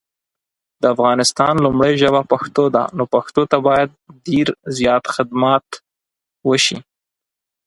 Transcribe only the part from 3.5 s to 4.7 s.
ته باید دیر